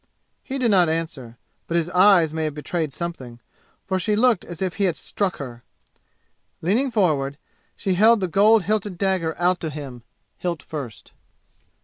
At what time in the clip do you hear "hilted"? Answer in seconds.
8.63-8.97